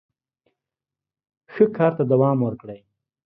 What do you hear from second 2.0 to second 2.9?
دوام ورکړئ.